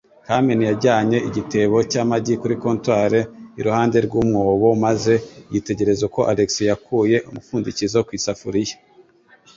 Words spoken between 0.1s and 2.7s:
Carmen yajyanye igitebo cy'amagi kuri